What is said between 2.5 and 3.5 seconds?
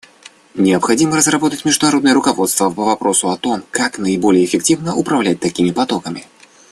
по вопросу о